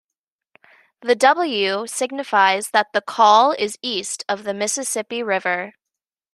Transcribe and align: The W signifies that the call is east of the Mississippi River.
The 1.01 1.13
W 1.13 1.85
signifies 1.85 2.71
that 2.71 2.87
the 2.91 3.01
call 3.01 3.51
is 3.51 3.77
east 3.83 4.25
of 4.27 4.45
the 4.45 4.53
Mississippi 4.55 5.21
River. 5.21 5.73